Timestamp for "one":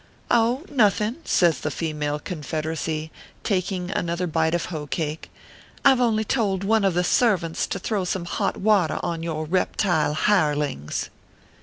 6.63-6.83